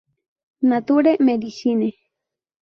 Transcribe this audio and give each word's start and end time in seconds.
Nature 0.69 1.13
Medicine. 1.27 1.89